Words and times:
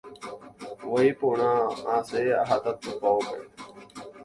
Voi 0.89 1.09
porã 1.19 1.51
asẽ 1.95 2.23
aha 2.41 2.57
tupãópe. 2.81 3.39